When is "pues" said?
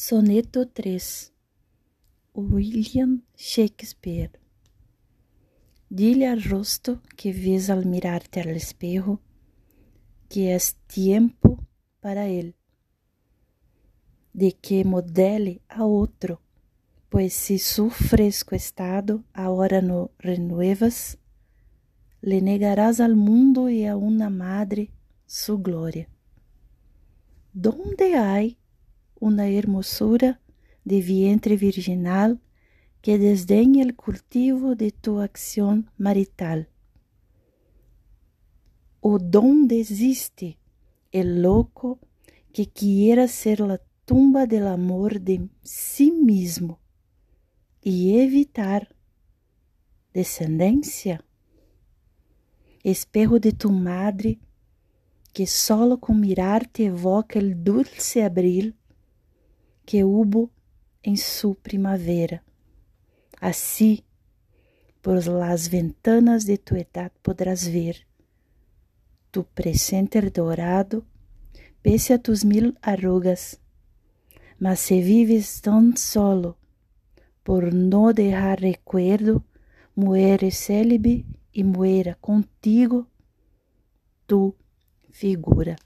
17.08-17.34